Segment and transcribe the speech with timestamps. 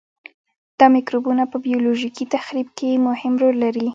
[0.79, 3.87] دا مکروبونه په بیولوژیکي تخریب کې مهم رول لري.